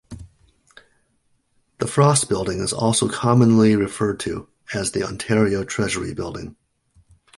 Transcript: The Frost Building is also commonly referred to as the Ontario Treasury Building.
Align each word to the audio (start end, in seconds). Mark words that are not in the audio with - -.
The 1.77 1.85
Frost 1.85 2.27
Building 2.27 2.59
is 2.59 2.73
also 2.73 3.07
commonly 3.07 3.75
referred 3.75 4.19
to 4.21 4.49
as 4.73 4.93
the 4.93 5.03
Ontario 5.03 5.63
Treasury 5.63 6.15
Building. 6.15 6.55